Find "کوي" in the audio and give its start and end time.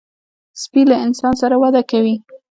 1.91-2.15